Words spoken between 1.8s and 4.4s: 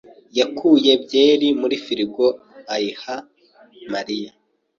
firigo ayiha Mariya.